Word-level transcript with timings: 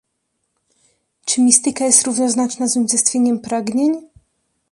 "Czy 1.25 1.41
mistyka 1.41 1.85
jest 1.85 2.07
równoznaczna 2.07 2.67
z 2.67 2.77
unicestwieniem 2.77 3.39
pragnień?" 3.39 3.95